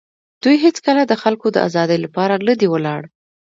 [0.43, 3.01] دوی هېڅکله د خلکو د آزادۍ لپاره نه دي ولاړ.